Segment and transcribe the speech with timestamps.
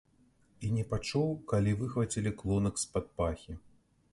[0.67, 3.53] І не пачуў, калі выхвацілі клунак з-пад пахі.